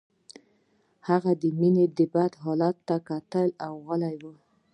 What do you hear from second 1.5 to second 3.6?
مينې بد حالت ته کتل